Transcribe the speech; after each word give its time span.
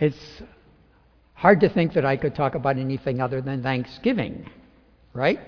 it's 0.00 0.42
hard 1.34 1.60
to 1.60 1.68
think 1.68 1.92
that 1.92 2.06
I 2.06 2.16
could 2.16 2.34
talk 2.34 2.54
about 2.54 2.78
anything 2.78 3.20
other 3.20 3.42
than 3.42 3.62
Thanksgiving, 3.62 4.48
right? 5.12 5.38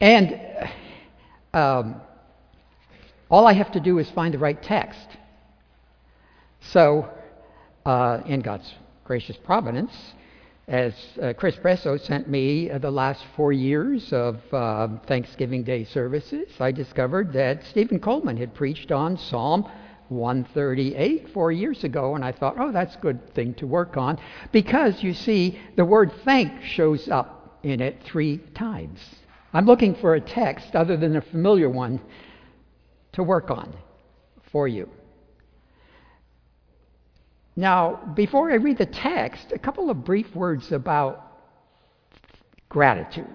And 0.00 0.40
um, 1.52 2.00
all 3.30 3.46
I 3.46 3.52
have 3.52 3.70
to 3.72 3.80
do 3.80 3.98
is 3.98 4.10
find 4.10 4.32
the 4.32 4.38
right 4.38 4.60
text. 4.62 5.08
So, 6.60 7.10
uh, 7.84 8.20
in 8.24 8.40
God's 8.40 8.72
gracious 9.04 9.36
providence, 9.36 9.92
as 10.68 10.94
uh, 11.20 11.34
Chris 11.34 11.56
Presso 11.56 11.98
sent 11.98 12.30
me 12.30 12.70
uh, 12.70 12.78
the 12.78 12.90
last 12.90 13.24
four 13.36 13.52
years 13.52 14.10
of 14.12 14.40
uh, 14.52 14.88
Thanksgiving 15.06 15.64
Day 15.64 15.84
services, 15.84 16.48
I 16.60 16.72
discovered 16.72 17.32
that 17.34 17.64
Stephen 17.64 18.00
Coleman 18.00 18.38
had 18.38 18.54
preached 18.54 18.90
on 18.90 19.18
Psalm 19.18 19.70
138 20.08 21.30
four 21.30 21.52
years 21.52 21.84
ago, 21.84 22.14
and 22.14 22.24
I 22.24 22.32
thought, 22.32 22.56
oh, 22.58 22.72
that's 22.72 22.94
a 22.94 22.98
good 22.98 23.34
thing 23.34 23.54
to 23.54 23.66
work 23.66 23.96
on, 23.96 24.18
because 24.52 25.02
you 25.02 25.14
see, 25.14 25.58
the 25.76 25.84
word 25.84 26.12
thank 26.24 26.62
shows 26.62 27.08
up 27.08 27.58
in 27.62 27.80
it 27.80 28.02
three 28.04 28.38
times. 28.54 29.00
I'm 29.52 29.66
looking 29.66 29.94
for 29.94 30.14
a 30.14 30.20
text 30.20 30.74
other 30.74 30.96
than 30.96 31.16
a 31.16 31.20
familiar 31.20 31.68
one 31.68 32.00
to 33.12 33.22
work 33.22 33.50
on 33.50 33.74
for 34.52 34.68
you. 34.68 34.88
Now, 37.56 38.12
before 38.14 38.52
I 38.52 38.54
read 38.54 38.78
the 38.78 38.86
text, 38.86 39.52
a 39.52 39.58
couple 39.58 39.90
of 39.90 40.04
brief 40.04 40.32
words 40.34 40.70
about 40.70 41.24
gratitude. 42.68 43.34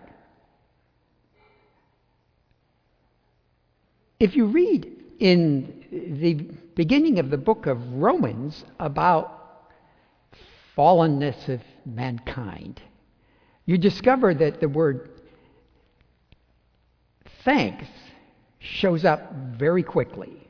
If 4.20 4.38
you 4.38 4.46
read 4.46 4.90
in 5.20 6.18
the 6.22 6.56
beginning 6.76 7.20
of 7.20 7.30
the 7.30 7.38
book 7.38 7.66
of 7.66 7.94
Romans 7.94 8.64
about 8.80 9.70
fallenness 10.76 11.50
of 11.50 11.62
mankind, 11.86 12.82
you 13.66 13.78
discover 13.78 14.34
that 14.34 14.60
the 14.60 14.68
word 14.68 15.10
thanks 17.44 17.86
shows 18.60 19.06
up 19.06 19.34
very 19.58 19.84
quickly. 19.84 20.48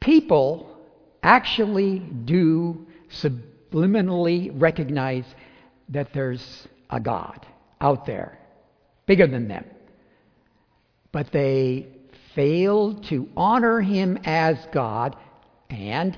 People 0.00 0.78
actually 1.22 1.98
do 1.98 2.86
subliminally 3.10 4.50
recognize 4.54 5.24
that 5.88 6.12
there's 6.12 6.68
a 6.90 7.00
God 7.00 7.46
out 7.80 8.06
there, 8.06 8.38
bigger 9.06 9.26
than 9.26 9.48
them. 9.48 9.64
But 11.12 11.32
they 11.32 11.88
fail 12.36 12.94
to 12.94 13.28
honor 13.36 13.80
him 13.80 14.18
as 14.24 14.56
God 14.72 15.16
and 15.68 16.16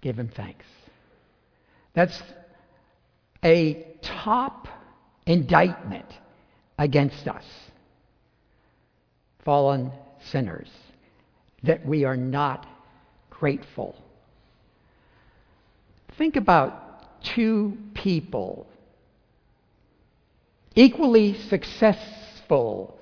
give 0.00 0.16
him 0.16 0.28
thanks. 0.28 0.66
That's 1.94 2.22
a 3.44 3.86
top 4.02 4.68
indictment 5.26 6.06
against 6.78 7.26
us 7.26 7.44
fallen 9.44 9.90
sinners, 10.30 10.68
that 11.62 11.84
we 11.84 12.04
are 12.04 12.16
not 12.16 12.66
grateful. 13.30 13.96
Think 16.18 16.36
about 16.36 17.22
two 17.22 17.76
people 17.94 18.66
equally 20.74 21.34
successful 21.48 22.99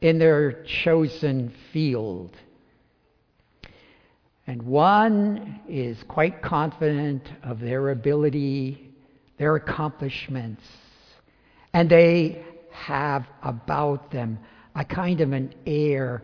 in 0.00 0.18
their 0.18 0.62
chosen 0.64 1.52
field. 1.72 2.36
And 4.46 4.62
one 4.62 5.60
is 5.68 6.02
quite 6.08 6.42
confident 6.42 7.22
of 7.42 7.60
their 7.60 7.90
ability, 7.90 8.90
their 9.38 9.56
accomplishments, 9.56 10.64
and 11.72 11.88
they 11.88 12.44
have 12.70 13.26
about 13.42 14.10
them 14.10 14.38
a 14.74 14.84
kind 14.84 15.20
of 15.20 15.32
an 15.32 15.54
air 15.66 16.22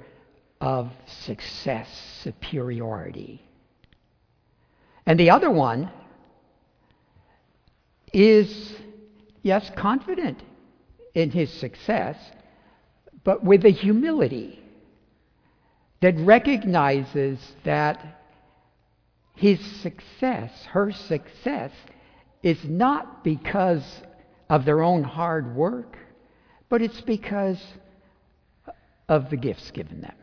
of 0.61 0.91
success, 1.07 1.89
superiority. 2.23 3.43
And 5.05 5.21
the 5.21 5.31
other 5.31 5.51
one 5.51 5.91
is, 8.13 8.75
yes, 9.43 9.71
confident 9.77 10.43
in 11.15 11.31
his 11.31 11.53
success, 11.53 12.17
but 13.27 13.43
with 13.43 13.65
a 13.65 13.71
humility 13.71 14.57
that 16.01 16.17
recognizes 16.19 17.41
that 17.65 18.23
his 19.35 19.59
success, 19.83 20.53
her 20.67 20.93
success, 20.93 21.73
is 22.45 22.63
not 22.63 23.25
because 23.25 23.85
of 24.49 24.65
their 24.65 24.81
own 24.81 25.03
hard 25.03 25.57
work, 25.57 25.99
but 26.69 26.81
it's 26.81 27.01
because 27.01 27.61
of 29.09 29.29
the 29.29 29.37
gifts 29.37 29.73
given 29.73 30.03
them, 30.03 30.15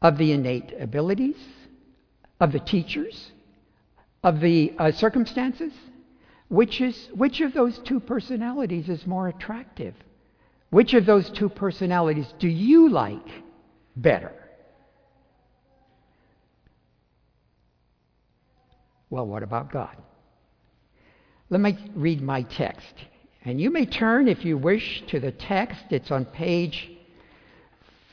of 0.00 0.16
the 0.16 0.32
innate 0.32 0.72
abilities, 0.80 1.36
of 2.40 2.52
the 2.52 2.60
teachers, 2.60 3.32
of 4.24 4.40
the 4.40 4.72
uh, 4.78 4.92
circumstances. 4.92 5.74
Which, 6.48 6.80
is, 6.80 7.10
which 7.14 7.42
of 7.42 7.52
those 7.52 7.78
two 7.80 8.00
personalities 8.00 8.88
is 8.88 9.06
more 9.06 9.28
attractive? 9.28 9.94
Which 10.70 10.94
of 10.94 11.06
those 11.06 11.30
two 11.30 11.48
personalities 11.48 12.32
do 12.38 12.48
you 12.48 12.88
like 12.88 13.28
better? 13.94 14.32
Well, 19.08 19.26
what 19.26 19.42
about 19.42 19.70
God? 19.70 19.96
Let 21.48 21.60
me 21.60 21.76
read 21.94 22.20
my 22.20 22.42
text. 22.42 22.94
And 23.44 23.60
you 23.60 23.70
may 23.70 23.86
turn, 23.86 24.26
if 24.26 24.44
you 24.44 24.58
wish, 24.58 25.04
to 25.08 25.20
the 25.20 25.30
text. 25.30 25.84
It's 25.90 26.10
on 26.10 26.24
page 26.24 26.90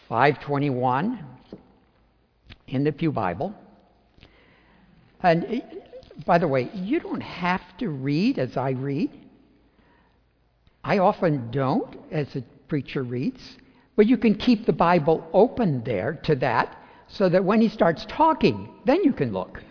521 0.08 1.25
in 2.68 2.84
the 2.84 2.92
Pew 2.92 3.12
Bible. 3.12 3.56
And 5.24 5.63
by 6.25 6.38
the 6.38 6.47
way, 6.47 6.69
you 6.74 7.00
don't 7.00 7.22
have 7.22 7.78
to 7.80 7.90
read 7.90 8.38
as 8.38 8.56
I 8.56 8.72
read. 8.72 9.09
I 10.83 10.97
often 10.97 11.49
don't 11.51 11.95
as 12.11 12.35
a 12.35 12.44
preacher 12.67 13.03
reads, 13.03 13.57
but 13.95 14.07
you 14.07 14.17
can 14.17 14.35
keep 14.35 14.66
the 14.66 14.73
Bible 14.73 15.27
open 15.33 15.83
there 15.83 16.19
to 16.23 16.35
that 16.38 16.77
so 17.07 17.29
that 17.29 17.45
when 17.45 17.61
he 17.61 17.69
starts 17.69 18.05
talking, 18.09 18.69
then 18.85 19.03
you 19.03 19.13
can 19.13 19.31
look. 19.31 19.61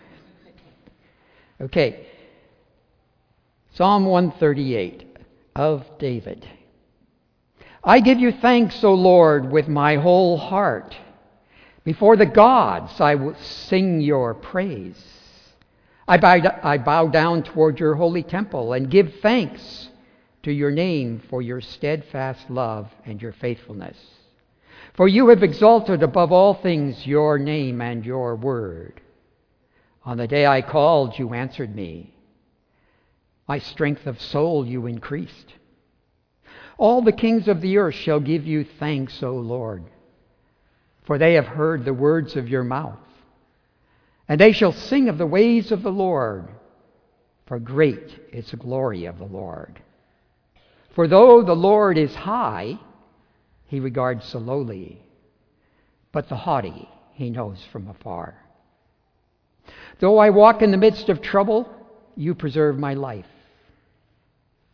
Okay. 1.61 2.07
Psalm 3.73 4.05
138 4.05 5.17
of 5.55 5.85
David. 5.99 6.47
I 7.83 7.99
give 7.99 8.19
you 8.19 8.31
thanks, 8.31 8.83
O 8.83 8.93
Lord, 8.93 9.51
with 9.51 9.67
my 9.67 9.97
whole 9.97 10.37
heart. 10.37 10.95
Before 11.83 12.15
the 12.15 12.25
gods, 12.25 13.01
I 13.01 13.15
will 13.15 13.35
sing 13.35 13.99
your 13.99 14.33
praise. 14.33 15.03
I 16.07 16.17
bow, 16.17 16.59
I 16.63 16.77
bow 16.77 17.07
down 17.07 17.43
toward 17.43 17.79
your 17.79 17.95
holy 17.95 18.23
temple 18.23 18.73
and 18.73 18.89
give 18.89 19.15
thanks 19.21 19.89
to 20.43 20.51
your 20.51 20.71
name 20.71 21.21
for 21.29 21.41
your 21.41 21.61
steadfast 21.61 22.49
love 22.49 22.89
and 23.05 23.21
your 23.21 23.33
faithfulness. 23.33 23.97
For 24.93 25.07
you 25.07 25.29
have 25.29 25.41
exalted 25.41 26.03
above 26.03 26.31
all 26.31 26.53
things 26.53 27.07
your 27.07 27.39
name 27.39 27.81
and 27.81 28.05
your 28.05 28.35
word. 28.35 29.01
On 30.05 30.17
the 30.17 30.27
day 30.27 30.45
I 30.45 30.61
called, 30.61 31.17
you 31.17 31.33
answered 31.33 31.73
me. 31.73 32.13
My 33.47 33.59
strength 33.59 34.05
of 34.05 34.21
soul 34.21 34.65
you 34.65 34.85
increased. 34.85 35.53
All 36.77 37.01
the 37.01 37.11
kings 37.11 37.47
of 37.47 37.61
the 37.61 37.77
earth 37.77 37.95
shall 37.95 38.19
give 38.19 38.45
you 38.45 38.63
thanks, 38.63 39.23
O 39.23 39.35
Lord, 39.35 39.83
for 41.03 41.17
they 41.17 41.35
have 41.35 41.47
heard 41.47 41.85
the 41.85 41.93
words 41.93 42.35
of 42.35 42.49
your 42.49 42.63
mouth. 42.63 42.99
And 44.27 44.39
they 44.39 44.51
shall 44.51 44.71
sing 44.71 45.09
of 45.09 45.17
the 45.17 45.27
ways 45.27 45.71
of 45.71 45.83
the 45.83 45.91
Lord, 45.91 46.49
for 47.45 47.59
great 47.59 48.19
is 48.31 48.51
the 48.51 48.57
glory 48.57 49.05
of 49.05 49.19
the 49.19 49.25
Lord. 49.25 49.81
For 50.93 51.07
though 51.07 51.41
the 51.41 51.55
Lord 51.55 51.97
is 51.97 52.13
high, 52.13 52.77
he 53.65 53.79
regards 53.79 54.31
the 54.31 54.39
lowly, 54.39 55.01
but 56.11 56.29
the 56.29 56.35
haughty 56.35 56.87
he 57.13 57.29
knows 57.29 57.63
from 57.71 57.87
afar. 57.87 58.35
Though 59.99 60.19
I 60.19 60.29
walk 60.29 60.61
in 60.61 60.71
the 60.71 60.77
midst 60.77 61.09
of 61.09 61.21
trouble, 61.21 61.67
you 62.15 62.35
preserve 62.35 62.77
my 62.77 62.93
life. 62.93 63.25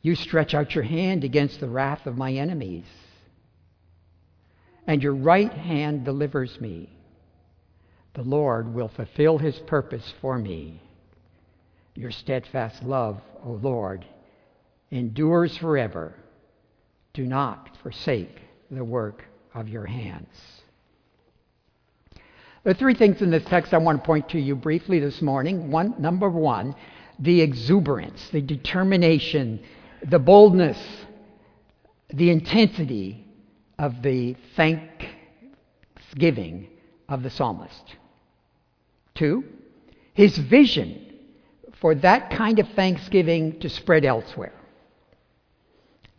You 0.01 0.15
stretch 0.15 0.53
out 0.53 0.75
your 0.75 0.83
hand 0.83 1.23
against 1.23 1.59
the 1.59 1.69
wrath 1.69 2.05
of 2.05 2.17
my 2.17 2.33
enemies, 2.33 2.85
and 4.87 5.01
your 5.01 5.15
right 5.15 5.51
hand 5.51 6.03
delivers 6.03 6.59
me. 6.59 6.89
The 8.13 8.23
Lord 8.23 8.73
will 8.73 8.87
fulfill 8.89 9.37
his 9.37 9.57
purpose 9.59 10.13
for 10.19 10.37
me. 10.37 10.81
Your 11.95 12.11
steadfast 12.11 12.83
love, 12.83 13.21
O 13.45 13.51
Lord, 13.51 14.05
endures 14.91 15.55
forever. 15.57 16.13
Do 17.13 17.25
not 17.25 17.69
forsake 17.81 18.39
the 18.71 18.83
work 18.83 19.25
of 19.53 19.67
your 19.67 19.85
hands. 19.85 20.27
There 22.63 22.71
are 22.71 22.77
three 22.77 22.93
things 22.93 23.21
in 23.21 23.31
this 23.31 23.45
text 23.45 23.73
I 23.73 23.77
want 23.77 24.01
to 24.01 24.05
point 24.05 24.29
to 24.29 24.39
you 24.39 24.55
briefly 24.55 24.99
this 24.99 25.21
morning. 25.21 25.71
One, 25.71 25.95
number 25.97 26.29
one, 26.29 26.75
the 27.17 27.41
exuberance, 27.41 28.29
the 28.31 28.41
determination, 28.41 29.61
the 30.07 30.19
boldness, 30.19 30.77
the 32.13 32.31
intensity 32.31 33.25
of 33.77 34.01
the 34.01 34.35
thanksgiving 34.55 36.67
of 37.07 37.23
the 37.23 37.29
psalmist. 37.29 37.95
Two, 39.15 39.45
his 40.13 40.37
vision 40.37 41.05
for 41.79 41.95
that 41.95 42.31
kind 42.31 42.59
of 42.59 42.67
thanksgiving 42.69 43.59
to 43.61 43.69
spread 43.69 44.03
elsewhere. 44.03 44.58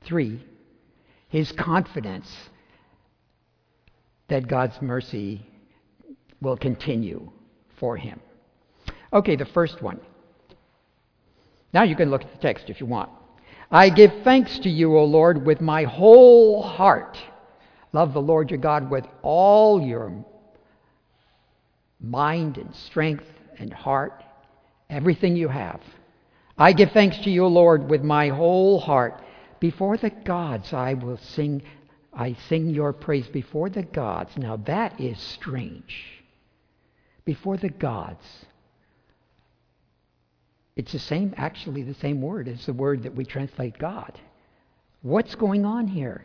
Three, 0.03 0.45
his 1.29 1.53
confidence 1.53 2.51
that 4.29 4.49
God's 4.49 4.81
mercy 4.81 5.47
will 6.41 6.57
continue 6.57 7.31
for 7.79 7.97
him. 7.97 8.21
Okay, 9.13 9.37
the 9.37 9.45
first 9.45 9.83
one. 9.83 10.01
Now 11.73 11.83
you 11.83 11.97
can 11.97 12.11
look 12.11 12.23
at 12.23 12.33
the 12.33 12.39
text 12.39 12.69
if 12.69 12.81
you 12.81 12.87
want. 12.87 13.11
I 13.71 13.89
give 13.91 14.13
thanks 14.25 14.59
to 14.61 14.69
you, 14.71 14.97
O 14.97 15.05
Lord, 15.05 15.47
with 15.47 15.61
my 15.61 15.85
whole 15.85 16.63
heart. 16.63 17.19
Love 17.93 18.13
the 18.13 18.23
Lord 18.23 18.51
your 18.51 18.59
God 18.59 18.91
with 18.91 19.07
all 19.23 19.81
your 19.81 20.25
mind 22.01 22.57
and 22.57 22.75
strength 22.75 23.27
and 23.59 23.73
heart, 23.73 24.25
everything 24.89 25.37
you 25.37 25.49
have. 25.49 25.81
I 26.57 26.73
give 26.73 26.93
thanks 26.93 27.19
to 27.19 27.31
you, 27.31 27.45
O 27.45 27.49
Lord, 27.49 27.89
with 27.89 28.03
my 28.03 28.29
whole 28.29 28.81
heart. 28.81 29.23
Before 29.61 29.97
the 29.97 30.11
gods 30.11 30.73
I 30.73 30.95
will 30.95 31.19
sing 31.19 31.63
I 32.13 32.33
sing 32.49 32.71
your 32.71 32.93
praise 32.93 33.29
before 33.29 33.71
the 33.71 33.83
gods. 33.83 34.37
Now 34.37 34.57
that 34.57 35.01
is 35.01 35.19
strange. 35.19 36.25
Before 37.25 37.57
the 37.57 37.69
gods. 37.69 38.25
It's 40.75 40.93
the 40.93 40.99
same, 40.99 41.35
actually, 41.37 41.83
the 41.83 41.95
same 41.95 42.23
word 42.23 42.49
as 42.49 42.67
the 42.67 42.73
word 42.73 43.03
that 43.03 43.15
we 43.15 43.25
translate 43.25 43.79
God. 43.79 44.19
What's 45.03 45.35
going 45.35 45.65
on 45.65 45.87
here? 45.87 46.25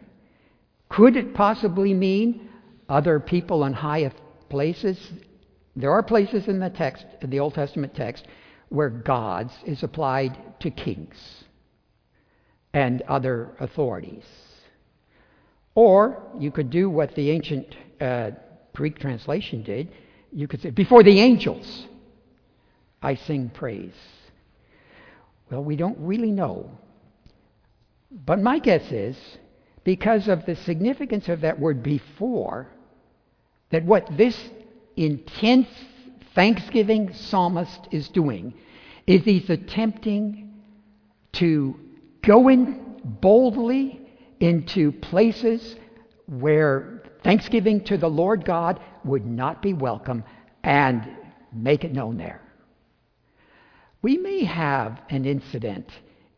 Could 0.90 1.16
it 1.16 1.34
possibly 1.34 1.94
mean 1.94 2.50
other 2.88 3.20
people 3.20 3.66
in 3.66 3.74
high 3.74 4.12
places? 4.50 4.98
There 5.76 5.92
are 5.92 6.04
places 6.04 6.48
in 6.48 6.60
the 6.60 6.70
text, 6.70 7.06
in 7.22 7.30
the 7.30 7.40
Old 7.40 7.54
Testament 7.54 7.94
text, 7.96 8.26
where 8.70 8.90
gods 8.90 9.54
is 9.66 9.84
applied 9.84 10.60
to 10.62 10.72
kings 10.72 11.44
and 12.76 13.02
other 13.04 13.56
authorities. 13.62 14.26
Or 15.76 16.22
you 16.38 16.52
could 16.52 16.70
do 16.70 16.90
what 16.90 17.16
the 17.16 17.32
ancient 17.32 17.74
uh, 18.02 18.32
Greek 18.74 19.00
translation 19.00 19.64
did. 19.64 19.92
You 20.32 20.48
could 20.48 20.62
say, 20.62 20.72
Before 20.72 21.02
the 21.02 21.22
angels, 21.22 21.88
I 23.02 23.16
sing 23.16 23.50
praise. 23.50 23.96
Well, 25.50 25.64
we 25.64 25.78
don't 25.78 25.98
really 26.00 26.32
know. 26.32 26.70
But 28.12 28.42
my 28.42 28.60
guess 28.60 28.92
is, 28.92 29.18
because 29.86 30.28
of 30.28 30.46
the 30.46 30.56
significance 30.56 31.30
of 31.30 31.42
that 31.42 31.58
word 31.58 31.82
before, 31.82 32.68
that 33.70 33.86
what 33.86 34.06
this 34.18 34.38
intense 34.98 35.70
thanksgiving 36.34 37.14
psalmist 37.14 37.88
is 37.92 38.10
doing 38.10 38.54
is 39.08 39.24
he's 39.24 39.50
attempting 39.50 40.52
to 41.34 41.80
go 42.26 42.48
in 42.50 43.00
boldly 43.04 44.02
into 44.40 44.92
places 44.92 45.76
where 46.28 47.04
thanksgiving 47.24 47.84
to 47.86 47.98
the 47.98 48.08
Lord 48.08 48.46
God 48.46 48.80
would 49.04 49.26
not 49.26 49.62
be 49.62 49.74
welcome 49.74 50.24
and 50.64 51.08
make 51.54 51.84
it 51.84 51.94
known 51.94 52.18
there. 52.18 52.42
We 54.02 54.18
may 54.18 54.44
have 54.44 55.02
an 55.10 55.26
incident 55.26 55.90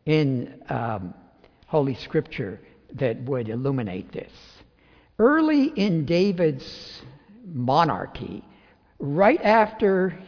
in 0.06 0.62
um, 0.68 1.14
Holy 1.66 1.94
Scripture 1.94 2.60
that 2.94 3.20
would 3.22 3.48
illuminate 3.48 4.12
this. 4.12 4.32
Early 5.18 5.66
in 5.76 6.06
David's 6.06 7.02
monarchy, 7.44 8.44
right 8.98 9.40
after 9.42 10.18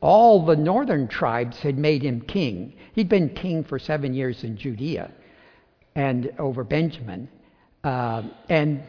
all 0.00 0.44
the 0.44 0.56
northern 0.56 1.08
tribes 1.08 1.58
had 1.58 1.76
made 1.76 2.02
him 2.02 2.20
king, 2.22 2.74
he'd 2.94 3.08
been 3.08 3.28
king 3.30 3.64
for 3.64 3.78
seven 3.78 4.14
years 4.14 4.44
in 4.44 4.56
Judea 4.56 5.10
and 5.94 6.32
over 6.38 6.64
Benjamin. 6.64 7.28
Uh, 7.84 8.22
and 8.48 8.82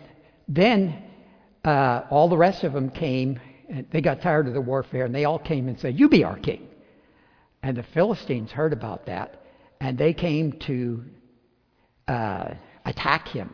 then 0.47 1.03
uh, 1.65 2.03
all 2.09 2.29
the 2.29 2.37
rest 2.37 2.63
of 2.63 2.73
them 2.73 2.89
came. 2.89 3.39
And 3.69 3.87
they 3.91 4.01
got 4.01 4.21
tired 4.21 4.47
of 4.47 4.53
the 4.53 4.61
warfare, 4.61 5.05
and 5.05 5.15
they 5.15 5.25
all 5.25 5.39
came 5.39 5.69
and 5.69 5.79
said, 5.79 5.97
"You 5.97 6.09
be 6.09 6.23
our 6.25 6.37
king." 6.37 6.67
And 7.63 7.77
the 7.77 7.83
Philistines 7.83 8.51
heard 8.51 8.73
about 8.73 9.05
that, 9.05 9.41
and 9.79 9.97
they 9.97 10.13
came 10.13 10.53
to 10.53 11.03
uh, 12.07 12.53
attack 12.85 13.29
him 13.29 13.53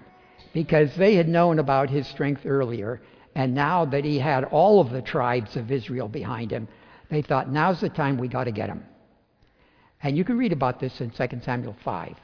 because 0.54 0.96
they 0.96 1.14
had 1.16 1.28
known 1.28 1.60
about 1.60 1.90
his 1.90 2.08
strength 2.08 2.46
earlier, 2.46 3.02
and 3.36 3.54
now 3.54 3.86
that 3.86 4.04
he 4.04 4.18
had 4.18 4.44
all 4.46 4.82
of 4.82 4.90
the 4.90 5.02
tribes 5.02 5.56
of 5.56 5.72
Israel 5.72 6.08
behind 6.08 6.50
him, 6.50 6.68
they 7.10 7.22
thought, 7.22 7.52
"Now's 7.52 7.82
the 7.82 7.90
time 7.90 8.18
we 8.18 8.28
got 8.28 8.46
to 8.46 8.52
get 8.52 8.70
him." 8.70 8.84
And 10.02 10.18
you 10.18 10.24
can 10.24 10.38
read 10.38 10.54
about 10.54 10.80
this 10.80 11.02
in 11.02 11.10
2 11.10 11.42
Samuel 11.44 11.76
5. 11.84 12.16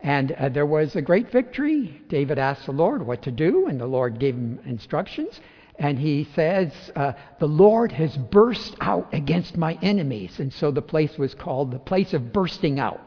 And 0.00 0.32
uh, 0.32 0.48
there 0.50 0.66
was 0.66 0.94
a 0.94 1.02
great 1.02 1.30
victory. 1.30 2.00
David 2.08 2.38
asked 2.38 2.66
the 2.66 2.72
Lord 2.72 3.04
what 3.04 3.22
to 3.22 3.32
do, 3.32 3.66
and 3.66 3.80
the 3.80 3.86
Lord 3.86 4.20
gave 4.20 4.34
him 4.34 4.60
instructions. 4.64 5.40
And 5.78 5.98
he 5.98 6.28
says, 6.34 6.72
uh, 6.94 7.12
The 7.40 7.48
Lord 7.48 7.92
has 7.92 8.16
burst 8.16 8.76
out 8.80 9.12
against 9.12 9.56
my 9.56 9.78
enemies. 9.82 10.38
And 10.38 10.52
so 10.52 10.70
the 10.70 10.82
place 10.82 11.16
was 11.18 11.34
called 11.34 11.70
the 11.70 11.78
place 11.78 12.14
of 12.14 12.32
bursting 12.32 12.78
out. 12.78 13.00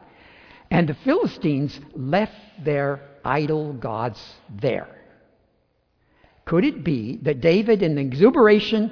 And 0.69 0.87
the 0.87 0.93
Philistines 0.93 1.79
left 1.93 2.35
their 2.63 3.01
idol 3.23 3.73
gods 3.73 4.19
there. 4.49 4.87
Could 6.45 6.65
it 6.65 6.83
be 6.83 7.17
that 7.23 7.41
David, 7.41 7.83
in 7.83 7.95
the 7.95 8.01
exuberation, 8.01 8.91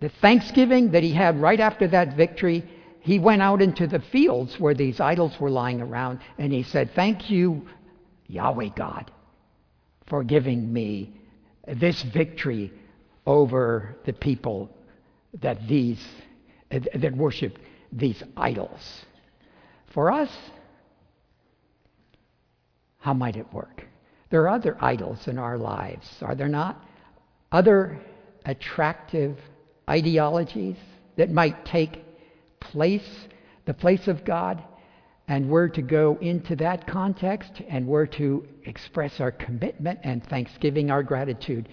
the 0.00 0.08
thanksgiving 0.08 0.90
that 0.92 1.02
he 1.02 1.12
had 1.12 1.40
right 1.40 1.60
after 1.60 1.88
that 1.88 2.16
victory, 2.16 2.64
he 3.00 3.18
went 3.18 3.42
out 3.42 3.62
into 3.62 3.86
the 3.86 4.00
fields 4.00 4.58
where 4.60 4.74
these 4.74 5.00
idols 5.00 5.38
were 5.40 5.50
lying 5.50 5.80
around 5.80 6.20
and 6.38 6.52
he 6.52 6.62
said, 6.62 6.90
Thank 6.94 7.30
you, 7.30 7.66
Yahweh 8.26 8.70
God, 8.76 9.10
for 10.06 10.24
giving 10.24 10.72
me 10.72 11.12
this 11.66 12.02
victory 12.02 12.72
over 13.26 13.96
the 14.04 14.12
people 14.12 14.70
that 15.40 15.66
these 15.66 16.04
that 16.70 17.14
worship 17.14 17.58
these 17.92 18.22
idols. 18.36 19.04
For 19.92 20.10
us, 20.10 20.30
how 22.98 23.14
might 23.14 23.36
it 23.36 23.52
work? 23.52 23.84
There 24.30 24.42
are 24.42 24.48
other 24.48 24.76
idols 24.80 25.28
in 25.28 25.38
our 25.38 25.56
lives, 25.56 26.08
are 26.22 26.34
there 26.34 26.48
not? 26.48 26.84
Other 27.52 28.00
attractive 28.44 29.38
ideologies 29.88 30.76
that 31.16 31.30
might 31.30 31.64
take 31.64 32.04
place, 32.60 33.08
the 33.64 33.74
place 33.74 34.08
of 34.08 34.24
God, 34.24 34.62
and 35.28 35.48
we're 35.48 35.68
to 35.68 35.82
go 35.82 36.18
into 36.20 36.56
that 36.56 36.86
context 36.86 37.62
and 37.68 37.86
we're 37.86 38.06
to 38.06 38.46
express 38.64 39.20
our 39.20 39.32
commitment 39.32 40.00
and 40.04 40.24
thanksgiving, 40.24 40.90
our 40.90 41.02
gratitude 41.02 41.68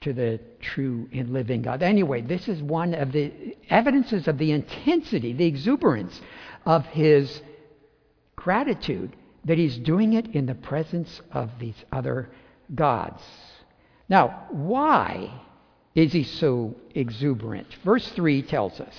to 0.00 0.12
the 0.12 0.40
true 0.60 1.08
and 1.12 1.30
living 1.30 1.62
God. 1.62 1.82
Anyway, 1.82 2.20
this 2.20 2.46
is 2.46 2.62
one 2.62 2.94
of 2.94 3.10
the 3.10 3.56
evidences 3.68 4.28
of 4.28 4.38
the 4.38 4.52
intensity, 4.52 5.32
the 5.32 5.46
exuberance 5.46 6.20
of 6.64 6.86
his 6.86 7.42
gratitude 8.36 9.16
that 9.44 9.58
he's 9.58 9.76
doing 9.78 10.12
it 10.12 10.28
in 10.34 10.46
the 10.46 10.54
presence 10.54 11.20
of 11.32 11.50
these 11.58 11.84
other 11.90 12.30
gods. 12.74 13.22
Now, 14.08 14.46
why 14.50 15.42
is 15.98 16.12
he 16.12 16.24
so 16.24 16.74
exuberant? 16.94 17.66
Verse 17.84 18.06
3 18.08 18.42
tells 18.42 18.80
us 18.80 18.94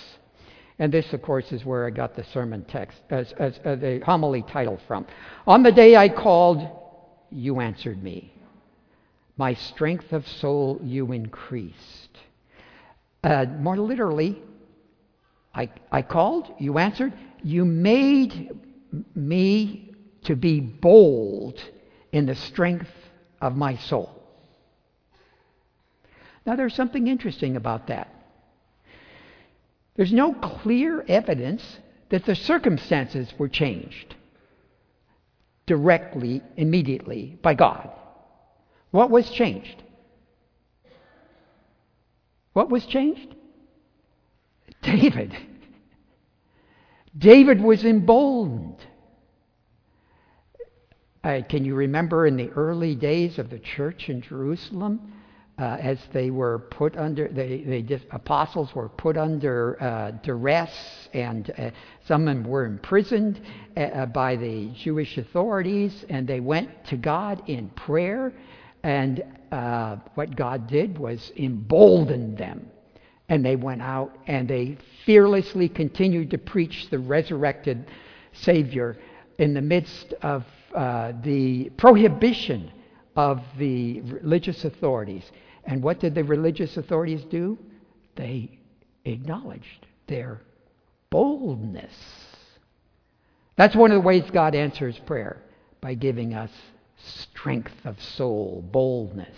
and 0.79 0.93
this, 0.93 1.11
of 1.11 1.21
course, 1.21 1.51
is 1.51 1.65
where 1.65 1.85
I 1.85 1.89
got 1.89 2.15
the 2.15 2.23
sermon 2.23 2.63
text, 2.63 2.97
as, 3.09 3.33
as, 3.33 3.59
uh, 3.65 3.75
the 3.75 4.01
homily 4.05 4.41
title 4.43 4.79
from. 4.87 5.05
On 5.45 5.61
the 5.61 5.73
day 5.73 5.97
I 5.97 6.07
called, 6.07 6.65
you 7.29 7.59
answered 7.59 8.01
me. 8.01 8.33
My 9.35 9.55
strength 9.55 10.13
of 10.13 10.25
soul 10.25 10.79
you 10.81 11.11
increased. 11.11 12.17
Uh, 13.21 13.45
more 13.59 13.77
literally, 13.77 14.41
I, 15.53 15.69
I 15.91 16.01
called, 16.01 16.47
you 16.59 16.77
answered, 16.77 17.13
you 17.43 17.65
made 17.65 18.57
me 19.13 19.93
to 20.23 20.35
be 20.37 20.61
bold 20.61 21.59
in 22.13 22.25
the 22.25 22.35
strength 22.35 22.89
of 23.41 23.55
my 23.57 23.75
soul. 23.75 24.18
Now, 26.49 26.55
there's 26.55 26.73
something 26.73 27.05
interesting 27.05 27.55
about 27.57 27.85
that. 27.89 28.11
There's 29.95 30.11
no 30.11 30.33
clear 30.33 31.05
evidence 31.07 31.61
that 32.09 32.25
the 32.25 32.33
circumstances 32.33 33.31
were 33.37 33.47
changed 33.47 34.15
directly, 35.67 36.41
immediately 36.57 37.37
by 37.43 37.53
God. 37.53 37.91
What 38.89 39.11
was 39.11 39.29
changed? 39.29 39.83
What 42.53 42.71
was 42.71 42.83
changed? 42.87 43.35
David. 44.81 45.37
David 47.15 47.61
was 47.61 47.85
emboldened. 47.85 48.83
Uh, 51.23 51.41
can 51.47 51.63
you 51.63 51.75
remember 51.75 52.25
in 52.25 52.37
the 52.37 52.49
early 52.49 52.95
days 52.95 53.37
of 53.37 53.51
the 53.51 53.59
church 53.59 54.09
in 54.09 54.23
Jerusalem, 54.23 55.13
uh, 55.59 55.77
as 55.81 55.99
they 56.13 56.29
were 56.31 56.59
put 56.59 56.95
under, 56.95 57.27
they, 57.27 57.85
apostles 58.11 58.73
were 58.73 58.87
put 58.87 59.17
under 59.17 59.77
uh, 59.81 60.11
duress, 60.23 61.09
and 61.13 61.51
uh, 61.57 61.71
some 62.07 62.27
of 62.27 62.33
them 62.33 62.43
were 62.45 62.65
imprisoned 62.65 63.41
uh, 63.75 63.81
uh, 63.81 64.05
by 64.05 64.37
the 64.37 64.67
Jewish 64.69 65.17
authorities, 65.17 66.05
and 66.09 66.25
they 66.25 66.39
went 66.39 66.85
to 66.85 66.95
God 66.95 67.43
in 67.47 67.69
prayer. 67.71 68.33
And 68.83 69.21
what 70.13 70.35
God 70.35 70.67
did 70.67 70.97
was 70.97 71.33
embolden 71.35 72.35
them 72.35 72.69
and 73.29 73.45
they 73.45 73.55
went 73.55 73.81
out 73.81 74.17
and 74.27 74.47
they 74.47 74.77
fearlessly 75.05 75.67
continued 75.69 76.31
to 76.31 76.37
preach 76.37 76.89
the 76.89 76.99
resurrected 76.99 77.85
Savior 78.33 78.97
in 79.37 79.53
the 79.53 79.61
midst 79.61 80.13
of 80.21 80.45
uh, 80.73 81.13
the 81.23 81.69
prohibition 81.77 82.71
of 83.15 83.41
the 83.57 84.01
religious 84.01 84.65
authorities. 84.65 85.29
And 85.69 85.83
what 85.83 85.99
did 85.99 86.15
the 86.15 86.23
religious 86.23 86.77
authorities 86.77 87.23
do? 87.25 87.55
They 88.15 88.57
acknowledged 89.05 89.85
their 90.07 90.41
boldness. 91.11 91.93
That's 93.55 93.75
one 93.75 93.91
of 93.91 93.95
the 94.01 94.07
ways 94.07 94.23
God 94.33 94.55
answers 94.55 94.97
prayer 95.05 95.37
by 95.79 95.93
giving 95.93 96.33
us 96.33 96.49
strength 96.97 97.75
of 97.85 98.01
soul, 98.01 98.67
boldness. 98.71 99.37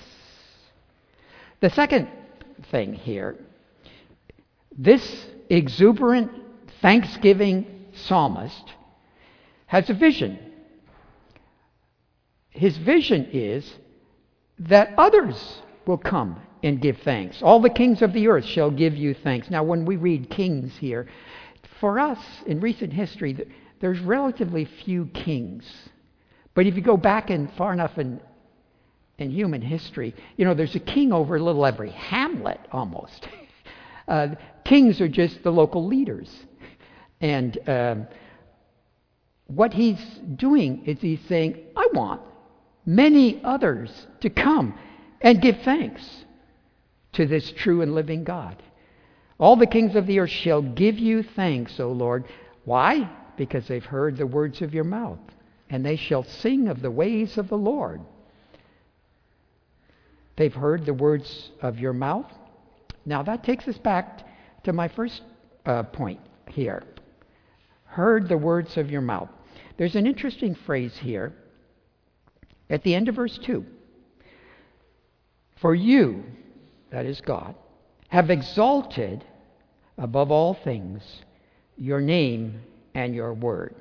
The 1.60 1.70
second 1.70 2.08
thing 2.72 2.94
here 2.94 3.38
this 4.78 5.26
exuberant 5.50 6.32
thanksgiving 6.82 7.88
psalmist 7.94 8.74
has 9.66 9.90
a 9.90 9.94
vision. 9.94 10.40
His 12.52 12.78
vision 12.78 13.28
is 13.34 13.70
that 14.60 14.94
others 14.98 15.62
will 15.86 15.98
come 15.98 16.40
and 16.64 16.82
give 16.82 16.98
thanks. 17.00 17.42
All 17.42 17.60
the 17.60 17.70
kings 17.70 18.02
of 18.02 18.14
the 18.14 18.28
earth 18.28 18.46
shall 18.46 18.72
give 18.72 18.96
you 18.96 19.14
thanks. 19.14 19.50
Now, 19.50 19.64
when 19.64 19.86
we 19.86 19.96
read 19.96 20.30
kings 20.30 20.76
here, 20.78 21.08
for 21.80 22.00
us 22.00 22.20
in 22.46 22.60
recent 22.60 22.94
history, 22.94 23.38
there's 23.80 24.00
relatively 24.00 24.66
few 24.66 25.08
kings. 25.08 25.66
But 26.54 26.68
if 26.68 26.76
you 26.76 26.82
go 26.82 26.98
back 26.98 27.32
in 27.32 27.48
far 27.58 27.74
enough 27.74 27.98
in, 27.98 28.22
in 29.18 29.32
human 29.32 29.62
history, 29.62 30.14
you 30.38 30.46
know, 30.46 30.54
there's 30.54 30.76
a 30.76 30.80
king 30.80 31.12
over 31.12 31.36
a 31.36 31.40
little 31.40 31.66
every 31.66 31.92
hamlet 31.92 32.60
almost. 32.72 33.28
Uh, 34.08 34.36
kings 34.66 35.00
are 35.00 35.08
just 35.08 35.42
the 35.44 35.52
local 35.52 35.86
leaders. 35.86 36.30
And 37.22 37.58
um, 37.70 38.08
what 39.46 39.74
he's 39.74 40.02
doing 40.36 40.84
is 40.86 41.00
he's 41.00 41.22
saying, 41.30 41.58
I 41.78 41.88
want 41.94 42.20
many 42.86 43.42
others 43.44 44.08
to 44.20 44.30
come 44.30 44.78
and 45.22 45.42
give 45.42 45.60
thanks 45.62 46.26
to 47.14 47.26
this 47.26 47.52
true 47.52 47.82
and 47.82 47.94
living 47.94 48.24
God. 48.24 48.62
All 49.40 49.56
the 49.56 49.68
kings 49.68 49.96
of 49.96 50.08
the 50.08 50.20
earth 50.20 50.30
shall 50.30 50.62
give 50.62 51.00
you 51.00 51.24
thanks, 51.24 51.80
O 51.80 51.92
Lord. 51.92 52.26
Why? 52.66 53.10
Because 53.38 53.68
they've 53.68 53.84
heard 53.84 54.18
the 54.18 54.28
words 54.28 54.62
of 54.62 54.74
your 54.74 54.84
mouth, 54.84 55.20
and 55.70 55.86
they 55.86 55.96
shall 55.96 56.24
sing 56.24 56.68
of 56.68 56.82
the 56.82 56.92
ways 56.92 57.38
of 57.38 57.50
the 57.50 57.58
Lord. 57.58 58.02
They've 60.36 60.54
heard 60.54 60.86
the 60.86 60.94
words 60.94 61.52
of 61.62 61.80
your 61.80 61.94
mouth, 61.94 62.32
now, 63.06 63.24
that 63.24 63.44
takes 63.44 63.68
us 63.68 63.78
back 63.78 64.28
to 64.64 64.74
my 64.74 64.88
first 64.88 65.22
uh, 65.66 65.84
point 65.84 66.20
here. 66.48 66.84
Heard 67.86 68.30
the 68.30 68.38
words 68.38 68.78
of 68.78 68.92
your 68.92 69.02
mouth. 69.02 69.30
There's 69.78 69.96
an 69.96 70.06
interesting 70.06 70.56
phrase 70.56 70.96
here 70.98 71.34
at 72.70 72.84
the 72.84 72.94
end 72.94 73.10
of 73.10 73.16
verse 73.16 73.40
2. 73.44 73.66
For 75.62 75.74
you, 75.74 76.24
that 76.90 77.06
is 77.06 77.22
God, 77.22 77.56
have 78.10 78.30
exalted 78.30 79.24
above 79.98 80.32
all 80.32 80.54
things 80.54 81.02
your 81.78 82.02
name 82.02 82.62
and 82.94 83.16
your 83.16 83.34
word. 83.34 83.76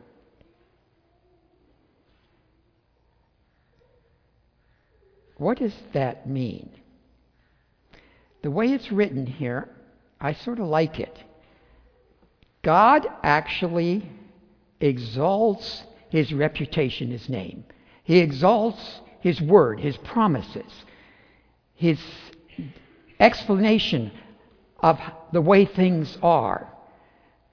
What 5.36 5.58
does 5.58 5.74
that 5.92 6.28
mean? 6.28 6.70
the 8.42 8.50
way 8.50 8.72
it's 8.72 8.90
written 8.90 9.26
here, 9.26 9.68
I 10.20 10.32
sort 10.32 10.58
of 10.58 10.66
like 10.66 10.98
it. 10.98 11.22
God 12.62 13.06
actually 13.22 14.10
exalts 14.80 15.84
his 16.08 16.32
reputation, 16.32 17.10
his 17.10 17.28
name. 17.28 17.64
He 18.02 18.18
exalts 18.18 19.00
his 19.20 19.40
word, 19.40 19.80
his 19.80 19.96
promises, 19.98 20.72
his 21.80 21.98
explanation 23.18 24.12
of 24.80 25.00
the 25.32 25.40
way 25.40 25.64
things 25.64 26.18
are 26.22 26.70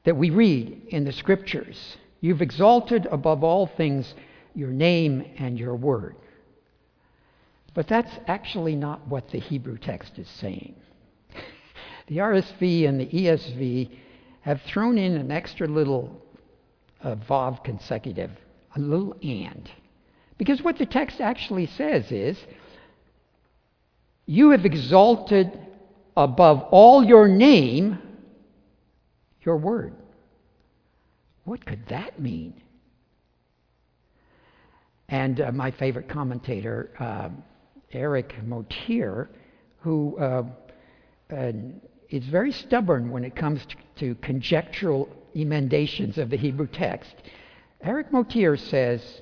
that 0.04 0.18
we 0.18 0.32
read 0.32 0.82
in 0.90 1.06
the 1.06 1.14
scriptures. 1.14 1.96
You've 2.20 2.42
exalted 2.42 3.06
above 3.06 3.46
all 3.46 3.68
things 3.68 4.14
your 4.54 4.72
name 4.72 5.24
and 5.38 5.58
your 5.58 5.76
word. 5.76 6.18
But 7.74 7.88
that's 7.88 8.12
actually 8.28 8.76
not 8.76 9.08
what 9.08 9.30
the 9.30 9.40
Hebrew 9.40 9.78
text 9.78 10.20
is 10.20 10.28
saying. 10.28 10.76
The 12.08 12.18
RSV 12.18 12.88
and 12.88 13.02
the 13.02 13.06
ESV 13.06 13.90
have 14.42 14.62
thrown 14.62 14.98
in 14.98 15.16
an 15.16 15.30
extra 15.30 15.68
little 15.68 16.22
uh, 17.02 17.16
vav 17.16 17.64
consecutive, 17.66 18.32
a 18.76 18.80
little 18.80 19.14
and. 19.22 19.70
Because 20.38 20.62
what 20.62 20.78
the 20.78 20.86
text 20.86 21.20
actually 21.20 21.66
says 21.66 22.10
is, 22.12 22.38
You 24.28 24.52
have 24.52 24.66
exalted 24.66 25.58
above 26.16 26.68
all 26.70 27.04
your 27.04 27.28
name 27.28 27.98
your 29.48 29.56
word. 29.56 29.96
What 31.46 31.66
could 31.66 31.88
that 31.88 32.20
mean? 32.20 32.62
And 35.08 35.40
uh, 35.40 35.54
my 35.54 35.72
favorite 35.72 36.10
commentator, 36.10 36.92
uh, 37.00 37.30
Eric 37.94 38.36
Motyer, 38.46 39.30
who 39.80 40.18
uh, 40.20 40.44
uh, 41.34 41.52
is 42.10 42.26
very 42.26 42.52
stubborn 42.52 43.10
when 43.10 43.24
it 43.24 43.38
comes 43.38 43.66
to, 43.66 43.76
to 44.00 44.16
conjectural 44.16 45.08
emendations 45.34 46.18
of 46.18 46.30
the 46.30 46.36
Hebrew 46.36 46.68
text. 46.68 47.16
Eric 47.80 48.12
Motyer 48.12 48.58
says, 48.58 49.22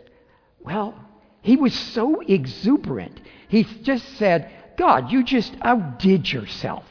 well, 0.59 0.95
he 1.41 1.55
was 1.55 1.75
so 1.75 2.21
exuberant. 2.21 3.21
He 3.47 3.63
just 3.83 4.17
said, 4.17 4.51
God, 4.77 5.11
you 5.11 5.23
just 5.23 5.55
outdid 5.61 6.31
yourself. 6.31 6.85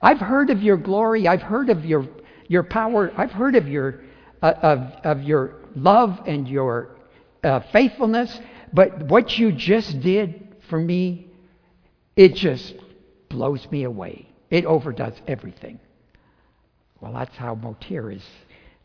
I've 0.00 0.20
heard 0.20 0.50
of 0.50 0.62
your 0.62 0.76
glory. 0.76 1.26
I've 1.26 1.42
heard 1.42 1.70
of 1.70 1.84
your, 1.84 2.06
your 2.48 2.62
power. 2.62 3.12
I've 3.16 3.32
heard 3.32 3.56
of 3.56 3.66
your, 3.68 4.02
uh, 4.42 4.52
of, 4.62 4.78
of 5.04 5.22
your 5.22 5.56
love 5.74 6.20
and 6.26 6.46
your 6.48 6.96
uh, 7.42 7.60
faithfulness. 7.72 8.38
But 8.72 9.04
what 9.04 9.38
you 9.38 9.52
just 9.52 10.00
did 10.00 10.54
for 10.68 10.78
me, 10.78 11.28
it 12.14 12.34
just 12.34 12.74
blows 13.28 13.68
me 13.70 13.84
away. 13.84 14.28
It 14.50 14.64
overdoes 14.64 15.14
everything. 15.26 15.80
Well, 17.00 17.12
that's 17.12 17.36
how 17.36 17.54
Motyer 17.54 18.14
is 18.14 18.24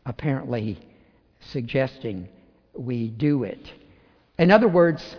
apparently 0.04 0.78
suggesting 1.40 2.28
we 2.74 3.08
do 3.08 3.44
it. 3.44 3.72
In 4.38 4.50
other 4.50 4.68
words, 4.68 5.16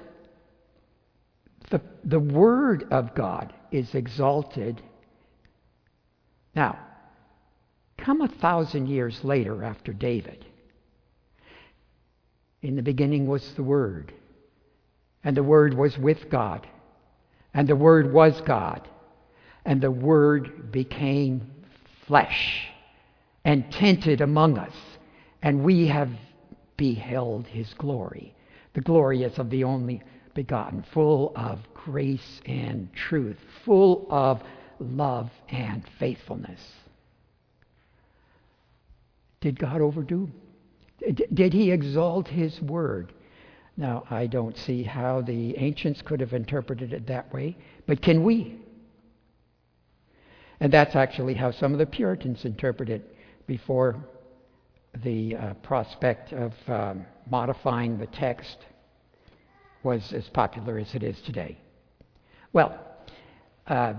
the, 1.70 1.82
the 2.04 2.20
Word 2.20 2.86
of 2.92 3.16
God 3.16 3.54
is 3.72 3.94
exalted. 3.96 4.82
Now, 6.56 6.78
come 7.98 8.22
a 8.22 8.28
thousand 8.28 8.88
years 8.88 9.24
later 9.24 9.64
after 9.64 9.94
David. 9.94 10.46
In 12.62 12.76
the 12.76 12.82
beginning 12.82 13.28
was 13.28 13.54
the 13.56 13.64
Word 13.64 14.14
and 15.24 15.38
the 15.38 15.44
Word 15.44 15.74
was 15.74 15.98
with 15.98 16.30
God, 16.30 16.68
and 17.54 17.68
the 17.68 17.76
Word 17.76 18.12
was 18.12 18.40
God, 18.42 18.88
and 19.66 19.80
the 19.80 19.92
Word 19.92 20.72
became 20.72 21.50
flesh 22.06 22.68
and 23.46 23.72
tented 23.72 24.22
among 24.22 24.58
us, 24.58 24.76
and 25.42 25.64
we 25.64 25.88
have 25.88 26.10
beheld 26.76 27.48
his 27.48 27.74
glory. 27.76 28.36
The 28.74 28.82
glory 28.82 29.24
is 29.24 29.38
of 29.38 29.50
the 29.50 29.64
only 29.64 30.02
begotten, 30.34 30.84
full 30.94 31.32
of 31.36 31.60
grace 31.74 32.42
and 32.46 32.92
truth, 32.94 33.38
full 33.64 34.08
of 34.10 34.42
love 34.80 35.30
and 35.50 35.84
faithfulness. 36.00 36.62
Did 39.42 39.60
God 39.60 39.82
overdo? 39.82 40.30
Did 41.34 41.54
he 41.54 41.72
exalt 41.72 42.28
his 42.28 42.62
word? 42.62 43.14
Now, 43.76 44.06
I 44.10 44.28
don't 44.28 44.56
see 44.58 44.84
how 44.84 45.22
the 45.22 45.58
ancients 45.58 46.02
could 46.02 46.20
have 46.20 46.34
interpreted 46.34 46.94
it 46.94 47.08
that 47.08 47.34
way, 47.34 47.58
but 47.88 48.02
can 48.02 48.24
we? 48.24 48.60
And 50.60 50.72
that's 50.72 50.96
actually 50.96 51.34
how 51.34 51.52
some 51.52 51.74
of 51.74 51.80
the 51.80 51.86
Puritans 51.86 52.46
interpreted 52.46 53.02
it 53.02 53.16
before 53.48 53.98
the 55.04 55.36
uh, 55.36 55.54
prospect 55.56 56.32
of 56.34 56.54
um, 56.68 57.06
modifying 57.30 57.98
the 57.98 58.06
text 58.08 58.58
was 59.84 60.14
as 60.14 60.28
popular 60.30 60.78
as 60.78 60.96
it 60.96 61.04
is 61.04 61.20
today. 61.22 61.58
Well, 62.54 62.80
uh, 63.68 63.94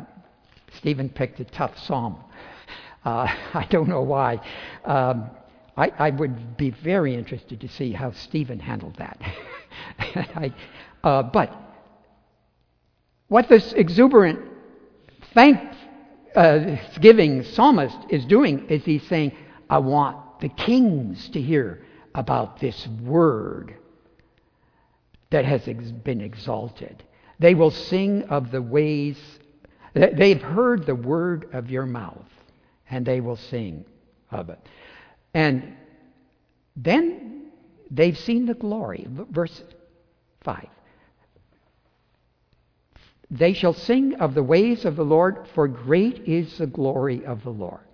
Stephen 0.77 1.09
picked 1.09 1.41
a 1.41 1.45
tough 1.45 1.79
psalm. 1.79 2.19
Uh, 3.05 3.29
I 3.53 3.67
don't 3.69 3.87
know 3.87 4.01
why. 4.01 4.41
Um, 4.87 5.29
I, 5.77 5.93
I, 5.99 6.09
would 6.09 6.57
be 6.57 6.71
very 6.71 7.15
interested 7.15 7.61
to 7.61 7.69
see 7.69 7.93
how 7.93 8.13
Stephen 8.13 8.59
handled 8.59 8.97
that. 8.97 9.21
I, 9.99 10.55
uh, 11.03 11.25
but 11.25 11.55
what 13.29 13.51
this 13.51 13.75
exuberant 13.75 14.41
thanksgiving 15.35 17.45
psalmist 17.45 17.99
is 18.09 18.25
doing 18.25 18.67
is 18.71 18.87
he's 18.87 19.07
saying, 19.07 19.37
I 19.69 19.81
want 19.81 20.41
the 20.41 20.49
kings 20.49 21.29
to 21.29 21.43
hear 21.43 21.85
about 22.15 22.59
this 22.59 22.89
word 23.03 23.75
that 25.35 25.45
has 25.45 25.67
ex- 25.67 25.91
been 25.91 26.21
exalted. 26.21 27.03
They 27.41 27.57
will 27.57 27.73
sing 27.73 28.23
of 28.29 28.53
the 28.53 28.63
ways, 28.63 29.19
they've 29.93 30.41
heard 30.41 30.87
the 30.87 30.95
word 30.95 31.49
of 31.53 31.71
your 31.71 31.87
mouth, 31.87 32.31
and 32.89 33.05
they 33.05 33.21
will 33.21 33.35
sing 33.35 33.85
of 34.31 34.49
it. 34.49 34.61
And 35.35 35.75
then 36.77 37.51
they've 37.91 38.17
seen 38.17 38.47
the 38.47 38.55
glory. 38.55 39.09
Verse 39.09 39.61
5. 40.43 40.69
They 43.29 43.55
shall 43.55 43.75
sing 43.75 44.15
of 44.15 44.35
the 44.35 44.43
ways 44.45 44.85
of 44.85 44.95
the 44.95 45.05
Lord, 45.05 45.49
for 45.53 45.67
great 45.67 46.29
is 46.29 46.59
the 46.59 46.69
glory 46.69 47.27
of 47.27 47.43
the 47.43 47.51
Lord. 47.51 47.89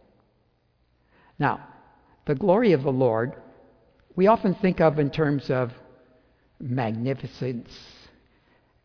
Now, 1.38 1.66
the 2.26 2.34
glory 2.34 2.72
of 2.72 2.82
the 2.82 2.92
Lord, 2.92 3.32
we 4.14 4.26
often 4.26 4.54
think 4.56 4.82
of 4.82 4.98
in 4.98 5.08
terms 5.08 5.48
of 5.48 5.72
magnificence, 6.60 7.70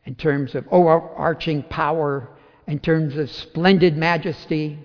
in 0.05 0.15
terms 0.15 0.55
of 0.55 0.65
overarching 0.71 1.63
power, 1.63 2.29
in 2.67 2.79
terms 2.79 3.17
of 3.17 3.29
splendid 3.29 3.97
majesty. 3.97 4.79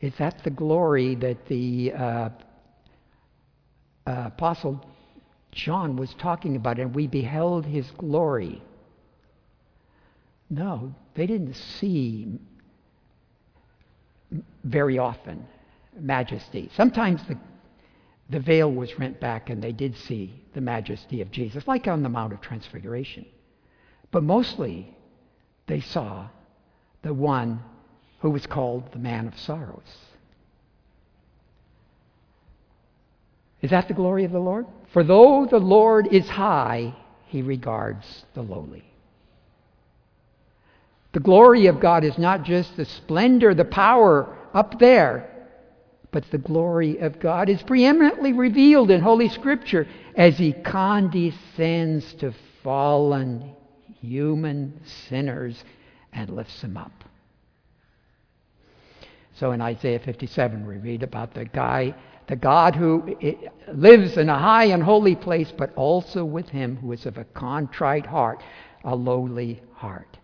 Is 0.00 0.14
that 0.18 0.42
the 0.44 0.50
glory 0.50 1.14
that 1.16 1.46
the 1.46 1.92
uh, 1.92 2.28
uh, 4.06 4.24
Apostle 4.26 4.84
John 5.52 5.96
was 5.96 6.14
talking 6.14 6.56
about? 6.56 6.78
And 6.78 6.94
we 6.94 7.06
beheld 7.06 7.66
his 7.66 7.90
glory. 7.92 8.62
No, 10.48 10.94
they 11.14 11.26
didn't 11.26 11.54
see 11.54 12.38
very 14.64 14.98
often 14.98 15.46
majesty. 15.98 16.70
Sometimes 16.74 17.20
the, 17.28 17.36
the 18.30 18.40
veil 18.40 18.70
was 18.70 18.98
rent 18.98 19.20
back 19.20 19.50
and 19.50 19.62
they 19.62 19.72
did 19.72 19.96
see 19.96 20.39
the 20.54 20.60
majesty 20.60 21.20
of 21.20 21.30
Jesus, 21.30 21.66
like 21.66 21.86
on 21.86 22.02
the 22.02 22.08
Mount 22.08 22.32
of 22.32 22.40
Transfiguration. 22.40 23.26
But 24.10 24.22
mostly 24.22 24.94
they 25.66 25.80
saw 25.80 26.28
the 27.02 27.14
one 27.14 27.62
who 28.20 28.30
was 28.30 28.46
called 28.46 28.92
the 28.92 28.98
man 28.98 29.26
of 29.26 29.38
sorrows. 29.38 29.82
Is 33.62 33.70
that 33.70 33.88
the 33.88 33.94
glory 33.94 34.24
of 34.24 34.32
the 34.32 34.38
Lord? 34.38 34.66
For 34.92 35.04
though 35.04 35.46
the 35.46 35.58
Lord 35.58 36.08
is 36.12 36.28
high, 36.28 36.94
he 37.26 37.42
regards 37.42 38.24
the 38.34 38.42
lowly. 38.42 38.84
The 41.12 41.20
glory 41.20 41.66
of 41.66 41.80
God 41.80 42.04
is 42.04 42.16
not 42.18 42.44
just 42.44 42.76
the 42.76 42.84
splendor, 42.84 43.54
the 43.54 43.64
power 43.64 44.36
up 44.54 44.78
there, 44.78 45.29
but 46.12 46.30
the 46.30 46.38
glory 46.38 46.98
of 46.98 47.20
God 47.20 47.48
is 47.48 47.62
preeminently 47.62 48.32
revealed 48.32 48.90
in 48.90 49.00
Holy 49.00 49.28
Scripture 49.28 49.86
as 50.16 50.38
He 50.38 50.52
condescends 50.52 52.14
to 52.14 52.34
fallen 52.62 53.54
human 54.00 54.80
sinners 55.08 55.64
and 56.12 56.30
lifts 56.30 56.60
them 56.60 56.76
up. 56.76 57.04
So 59.34 59.52
in 59.52 59.60
Isaiah 59.60 60.00
57, 60.00 60.66
we 60.66 60.76
read 60.76 61.02
about 61.02 61.32
the 61.32 61.46
guy, 61.46 61.94
the 62.26 62.36
God 62.36 62.74
who 62.74 63.16
lives 63.72 64.16
in 64.16 64.28
a 64.28 64.38
high 64.38 64.66
and 64.66 64.82
holy 64.82 65.16
place, 65.16 65.52
but 65.56 65.74
also 65.76 66.24
with 66.24 66.48
him 66.48 66.76
who 66.76 66.92
is 66.92 67.06
of 67.06 67.16
a 67.16 67.24
contrite 67.24 68.06
heart, 68.06 68.42
a 68.84 68.94
lowly 68.94 69.62
heart. 69.74 70.18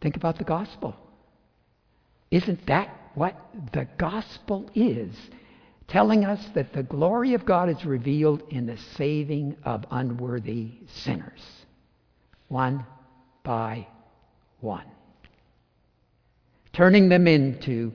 Think 0.00 0.16
about 0.16 0.38
the 0.38 0.44
gospel. 0.44 0.96
Isn't 2.30 2.66
that 2.66 2.99
what 3.14 3.36
the 3.72 3.86
gospel 3.98 4.70
is? 4.74 5.14
Telling 5.88 6.24
us 6.24 6.44
that 6.54 6.72
the 6.72 6.84
glory 6.84 7.34
of 7.34 7.44
God 7.44 7.68
is 7.68 7.84
revealed 7.84 8.42
in 8.50 8.66
the 8.66 8.76
saving 8.96 9.56
of 9.64 9.84
unworthy 9.90 10.70
sinners, 10.86 11.42
one 12.48 12.86
by 13.42 13.88
one. 14.60 14.84
Turning 16.72 17.08
them 17.08 17.26
into 17.26 17.92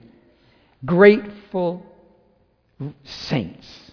grateful 0.84 1.84
saints, 3.04 3.92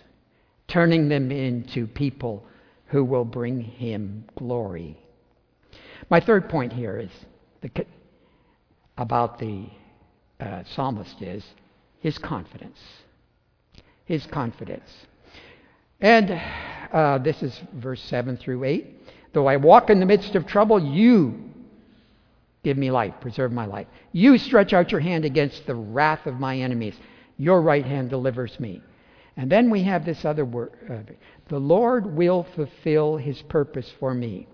turning 0.67 1.07
them 1.07 1.31
into 1.31 1.87
people 1.87 2.45
who 2.87 3.05
will 3.05 3.25
bring 3.25 3.61
him 3.61 4.25
glory. 4.35 4.97
My 6.09 6.19
third 6.19 6.49
point 6.49 6.73
here 6.73 6.99
is 6.99 7.09
the, 7.61 7.85
about 8.97 9.39
the 9.39 9.67
uh, 10.43 10.63
psalmist 10.75 11.21
is 11.21 11.43
his 11.99 12.17
confidence. 12.17 12.79
His 14.05 14.25
confidence. 14.25 14.91
And 16.01 16.31
uh, 16.91 17.19
this 17.19 17.41
is 17.41 17.59
verse 17.73 18.01
7 18.03 18.37
through 18.37 18.65
8. 18.65 18.87
Though 19.31 19.47
I 19.47 19.55
walk 19.55 19.89
in 19.89 19.99
the 19.99 20.05
midst 20.05 20.35
of 20.35 20.45
trouble, 20.45 20.79
you 20.79 21.49
give 22.63 22.77
me 22.77 22.91
life, 22.91 23.13
preserve 23.21 23.51
my 23.51 23.65
life. 23.65 23.87
You 24.11 24.37
stretch 24.37 24.73
out 24.73 24.91
your 24.91 24.99
hand 24.99 25.25
against 25.25 25.65
the 25.65 25.75
wrath 25.75 26.27
of 26.27 26.39
my 26.39 26.57
enemies. 26.57 26.95
Your 27.37 27.61
right 27.61 27.85
hand 27.85 28.09
delivers 28.09 28.59
me. 28.59 28.81
And 29.37 29.51
then 29.51 29.69
we 29.69 29.83
have 29.83 30.05
this 30.05 30.25
other 30.25 30.45
word 30.45 30.71
uh, 30.89 31.13
the 31.47 31.59
Lord 31.59 32.15
will 32.15 32.45
fulfill 32.55 33.17
his 33.17 33.41
purpose 33.43 33.91
for 33.99 34.13
me. 34.13 34.47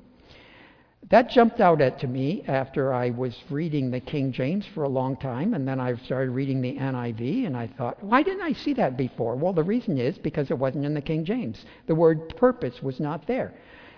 That 1.08 1.30
jumped 1.30 1.62
out 1.62 1.82
at 1.82 2.00
to 2.00 2.08
me 2.08 2.44
after 2.48 2.94
I 2.94 3.10
was 3.10 3.36
reading 3.50 3.90
the 3.90 4.02
King 4.02 4.32
James 4.32 4.66
for 4.76 4.84
a 4.84 4.90
long 4.90 5.16
time, 5.16 5.54
and 5.54 5.68
then 5.68 5.80
I 5.80 5.96
started 5.96 6.32
reading 6.32 6.62
the 6.62 6.76
NIV, 6.76 7.48
and 7.48 7.56
I 7.56 7.68
thought, 7.68 8.04
why 8.04 8.22
didn't 8.22 8.44
I 8.44 8.52
see 8.52 8.74
that 8.74 8.98
before? 8.98 9.36
Well, 9.36 9.54
the 9.54 9.64
reason 9.64 9.98
is 9.98 10.18
because 10.18 10.52
it 10.52 10.58
wasn't 10.58 10.86
in 10.86 10.94
the 10.94 11.02
King 11.02 11.26
James. 11.26 11.66
The 11.88 11.96
word 11.96 12.36
purpose 12.36 12.84
was 12.84 13.00
not 13.00 13.26
there. 13.28 13.54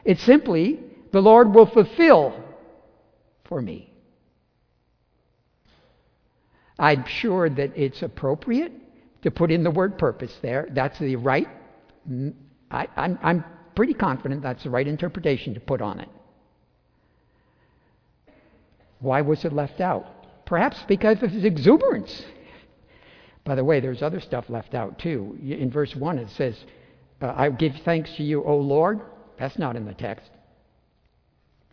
It's 0.05 0.21
simply, 0.21 0.79
the 1.11 1.21
Lord 1.21 1.53
will 1.53 1.65
fulfill 1.65 2.33
for 3.45 3.61
me. 3.61 3.91
I'm 6.79 7.05
sure 7.05 7.49
that 7.49 7.75
it's 7.75 8.01
appropriate 8.03 8.71
to 9.23 9.31
put 9.31 9.51
in 9.51 9.63
the 9.63 9.71
word 9.71 9.97
purpose 9.97 10.35
there. 10.41 10.67
That's 10.71 10.97
the 10.97 11.15
right, 11.15 11.47
I, 12.71 12.87
I'm 12.95 13.43
pretty 13.75 13.93
confident 13.93 14.41
that's 14.43 14.63
the 14.63 14.69
right 14.69 14.87
interpretation 14.87 15.53
to 15.55 15.59
put 15.59 15.81
on 15.81 15.99
it. 15.99 16.09
Why 19.01 19.21
was 19.21 19.43
it 19.43 19.51
left 19.51 19.81
out? 19.81 20.45
Perhaps 20.45 20.83
because 20.87 21.21
of 21.21 21.31
his 21.31 21.43
exuberance. 21.43 22.23
By 23.43 23.55
the 23.55 23.63
way, 23.63 23.79
there's 23.79 24.01
other 24.01 24.19
stuff 24.19 24.49
left 24.49 24.75
out 24.75 24.99
too. 24.99 25.37
In 25.41 25.71
verse 25.71 25.95
1, 25.95 26.19
it 26.19 26.29
says, 26.29 26.55
I 27.19 27.49
give 27.49 27.75
thanks 27.83 28.13
to 28.15 28.23
you, 28.23 28.43
O 28.43 28.57
Lord. 28.57 29.01
That's 29.37 29.57
not 29.57 29.75
in 29.75 29.85
the 29.85 29.93
text. 29.93 30.29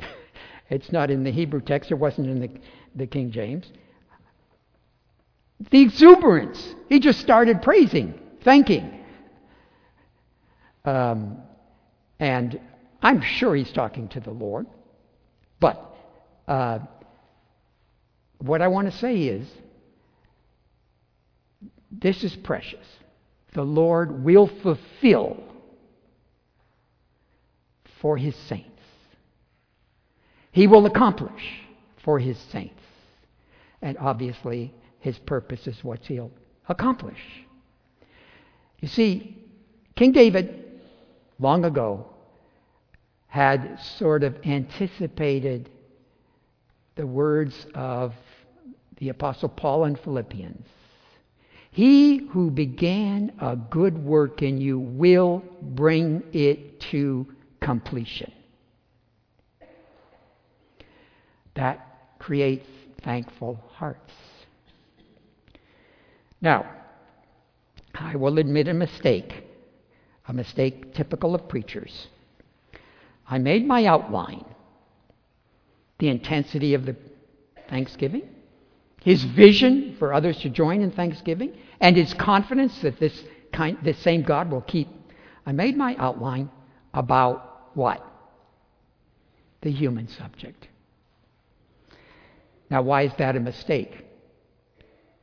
it's 0.71 0.91
not 0.91 1.11
in 1.11 1.25
the 1.25 1.31
Hebrew 1.31 1.61
text. 1.61 1.91
It 1.91 1.97
wasn't 1.97 2.29
in 2.29 2.41
the, 2.41 2.51
the 2.95 3.07
King 3.07 3.31
James. 3.31 3.71
The 5.71 5.81
exuberance. 5.81 6.75
He 6.89 7.01
just 7.01 7.21
started 7.21 7.63
praising, 7.63 8.19
thanking. 8.43 9.05
Um, 10.85 11.39
and 12.19 12.59
I'm 13.03 13.21
sure 13.21 13.55
he's 13.55 13.73
talking 13.73 14.09
to 14.09 14.21
the 14.21 14.31
Lord. 14.31 14.67
But 15.61 15.95
uh, 16.47 16.79
what 18.39 18.63
I 18.63 18.69
want 18.69 18.91
to 18.91 18.97
say 18.97 19.23
is 19.23 19.47
this 21.91 22.23
is 22.25 22.37
precious. 22.37 22.87
The 23.53 23.63
Lord 23.63 24.25
will 24.25 24.47
fulfill 24.47 25.43
for 28.01 28.17
his 28.17 28.37
saints. 28.37 28.69
He 30.53 30.67
will 30.67 30.87
accomplish 30.87 31.63
for 32.05 32.19
his 32.19 32.39
saints. 32.39 32.83
And 33.83 33.97
obviously, 33.99 34.75
his 35.01 35.19
purpose 35.19 35.67
is 35.67 35.83
what 35.85 36.05
he'll 36.07 36.33
accomplish. 36.69 37.19
You 38.81 38.89
see, 38.89 39.37
King 39.97 40.13
David, 40.13 40.81
long 41.39 41.65
ago, 41.65 42.07
had 43.27 43.81
sort 43.81 44.23
of 44.23 44.37
anticipated 44.45 45.71
the 46.99 47.07
words 47.07 47.67
of 47.75 48.13
the 48.99 49.09
Apostle 49.09 49.49
Paul 49.49 49.85
in 49.85 49.95
Philippians. 49.97 50.67
He 51.71 52.27
who 52.33 52.51
began 52.51 53.33
a 53.41 53.55
good 53.55 53.97
work 53.97 54.43
in 54.43 54.61
you 54.61 54.81
will 54.81 55.45
bring 55.63 56.25
it 56.33 56.81
to 56.91 57.25
completion. 57.61 58.33
That 61.55 61.87
creates 62.19 62.67
thankful 63.03 63.63
hearts. 63.75 64.13
Now, 66.41 66.69
I 67.95 68.17
will 68.17 68.39
admit 68.39 68.67
a 68.67 68.75
mistake, 68.75 69.45
a 70.27 70.33
mistake 70.33 70.95
typical 70.95 71.37
of 71.37 71.49
preachers. 71.49 72.09
I 73.29 73.39
made 73.39 73.65
my 73.65 73.85
outline, 73.85 74.45
the 75.99 76.09
intensity 76.09 76.75
of 76.75 76.87
the 76.87 76.97
thanksgiving, 77.69 78.29
his 79.03 79.25
vision 79.25 79.97
for 79.99 80.13
others 80.13 80.39
to 80.39 80.49
join 80.49 80.83
in 80.83 80.91
thanksgiving, 80.91 81.57
and 81.81 81.97
his 81.97 82.15
confidence 82.15 82.81
that 82.83 82.99
this, 82.99 83.25
kind, 83.53 83.79
this 83.83 83.99
same 83.99 84.23
God 84.23 84.51
will 84.51 84.63
keep. 84.63 84.89
I 85.47 85.53
made 85.53 85.77
my 85.77 85.97
outline 85.99 86.51
about 86.95 87.71
what? 87.75 88.05
The 89.63 89.71
human 89.71 90.09
subject. 90.09 90.69
Now, 92.71 92.83
why 92.83 93.03
is 93.03 93.13
that 93.19 93.37
a 93.37 93.41
mistake? 93.41 94.05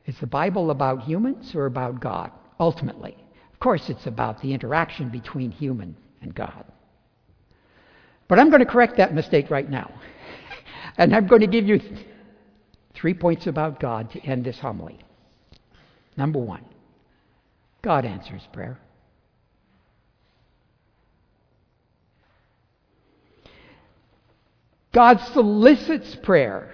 Is 0.06 0.18
the 0.18 0.26
Bible 0.26 0.70
about 0.70 1.02
humans 1.02 1.54
or 1.54 1.66
about 1.66 2.00
God? 2.00 2.30
Ultimately. 2.58 3.16
Of 3.52 3.60
course, 3.60 3.88
it's 3.88 4.06
about 4.06 4.40
the 4.40 4.52
interaction 4.52 5.08
between 5.08 5.50
human 5.50 5.96
and 6.20 6.34
God. 6.34 6.64
But 8.28 8.38
I'm 8.38 8.50
going 8.50 8.60
to 8.60 8.66
correct 8.66 8.96
that 8.96 9.14
mistake 9.14 9.50
right 9.50 9.68
now. 9.68 9.90
And 10.98 11.14
I'm 11.14 11.26
going 11.26 11.42
to 11.42 11.46
give 11.46 11.66
you 11.66 11.78
th- 11.78 12.06
three 12.94 13.14
points 13.14 13.46
about 13.46 13.80
God 13.80 14.10
to 14.12 14.20
end 14.20 14.44
this 14.44 14.58
homily. 14.58 14.98
Number 16.16 16.38
one, 16.38 16.64
God 17.82 18.04
answers 18.04 18.46
prayer. 18.52 18.78
God 24.92 25.20
solicits 25.34 26.16
prayer. 26.16 26.70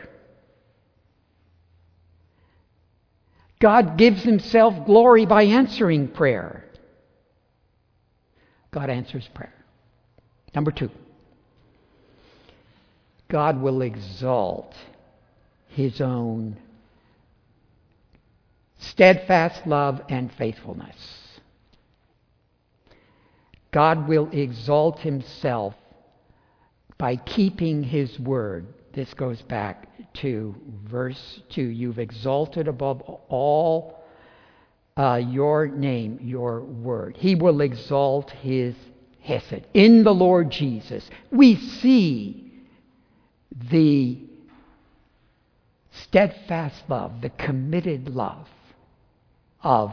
God 3.58 3.96
gives 3.96 4.22
himself 4.22 4.86
glory 4.86 5.26
by 5.26 5.42
answering 5.44 6.08
prayer. 6.08 6.64
God 8.70 8.90
answers 8.90 9.28
prayer. 9.34 9.52
Number 10.54 10.70
two, 10.70 10.90
God 13.32 13.62
will 13.62 13.80
exalt 13.80 14.74
his 15.68 16.02
own 16.02 16.58
steadfast 18.78 19.66
love 19.66 20.02
and 20.10 20.30
faithfulness. 20.34 20.96
God 23.70 24.06
will 24.06 24.28
exalt 24.32 24.98
himself 24.98 25.74
by 26.98 27.16
keeping 27.16 27.82
his 27.82 28.20
word. 28.20 28.66
This 28.92 29.14
goes 29.14 29.40
back 29.40 29.88
to 30.16 30.54
verse 30.84 31.40
2. 31.52 31.62
You've 31.62 31.98
exalted 31.98 32.68
above 32.68 33.00
all 33.30 34.04
uh, 34.98 35.22
your 35.26 35.68
name, 35.68 36.18
your 36.20 36.60
word. 36.60 37.16
He 37.16 37.34
will 37.34 37.62
exalt 37.62 38.30
his 38.30 38.74
Hesed. 39.22 39.66
In 39.72 40.04
the 40.04 40.12
Lord 40.12 40.50
Jesus, 40.50 41.08
we 41.30 41.56
see 41.56 42.51
the 43.70 44.18
steadfast 45.90 46.84
love, 46.88 47.20
the 47.20 47.30
committed 47.30 48.08
love 48.08 48.48
of 49.62 49.92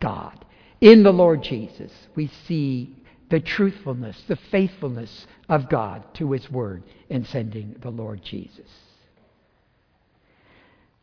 God. 0.00 0.44
In 0.80 1.02
the 1.02 1.12
Lord 1.12 1.42
Jesus, 1.42 1.92
we 2.14 2.30
see 2.46 2.96
the 3.30 3.40
truthfulness, 3.40 4.22
the 4.28 4.38
faithfulness 4.50 5.26
of 5.48 5.68
God 5.68 6.04
to 6.14 6.32
His 6.32 6.50
Word 6.50 6.84
in 7.08 7.24
sending 7.24 7.76
the 7.80 7.90
Lord 7.90 8.22
Jesus. 8.22 8.70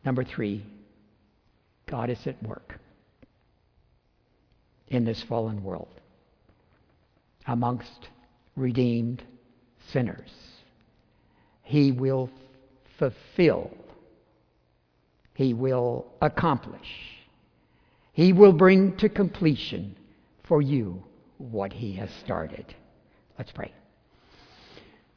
Number 0.04 0.24
three, 0.24 0.64
God 1.86 2.10
is 2.10 2.26
at 2.26 2.42
work 2.42 2.78
in 4.88 5.04
this 5.04 5.22
fallen 5.22 5.62
world 5.62 5.88
amongst 7.46 8.08
redeemed 8.56 9.22
sinners. 9.90 10.30
He 11.62 11.92
will 11.92 12.30
fulfill, 12.98 13.70
He 15.34 15.54
will 15.54 16.06
accomplish, 16.20 17.20
He 18.12 18.32
will 18.32 18.52
bring 18.52 18.96
to 18.98 19.08
completion 19.08 19.96
for 20.44 20.60
you 20.60 21.02
what 21.38 21.72
He 21.72 21.94
has 21.94 22.10
started. 22.24 22.74
Let's 23.38 23.52
pray. 23.52 23.72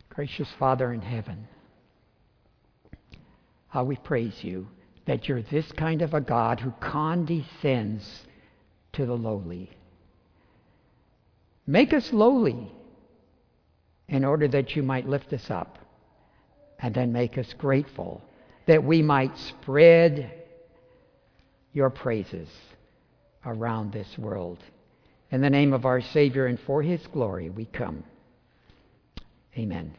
Gracious 0.09 0.49
Father 0.57 0.93
in 0.93 1.01
heaven, 1.01 1.47
how 3.67 3.83
we 3.83 3.97
praise 3.97 4.43
you 4.43 4.67
that 5.05 5.27
you're 5.27 5.41
this 5.41 5.71
kind 5.73 6.01
of 6.01 6.13
a 6.13 6.21
God 6.21 6.59
who 6.59 6.71
condescends 6.79 8.25
to 8.93 9.05
the 9.05 9.17
lowly. 9.17 9.69
Make 11.67 11.93
us 11.93 12.13
lowly 12.13 12.71
in 14.07 14.23
order 14.23 14.47
that 14.47 14.75
you 14.75 14.83
might 14.83 15.07
lift 15.07 15.33
us 15.33 15.51
up 15.51 15.79
and 16.79 16.93
then 16.93 17.11
make 17.11 17.37
us 17.37 17.53
grateful 17.57 18.21
that 18.67 18.83
we 18.83 19.01
might 19.01 19.37
spread 19.37 20.31
your 21.73 21.89
praises 21.89 22.49
around 23.45 23.91
this 23.91 24.17
world. 24.17 24.59
In 25.31 25.41
the 25.41 25.49
name 25.49 25.73
of 25.73 25.85
our 25.85 26.01
Savior 26.01 26.45
and 26.47 26.59
for 26.59 26.81
his 26.81 27.05
glory, 27.07 27.49
we 27.49 27.65
come. 27.65 28.03
Amen. 29.57 29.93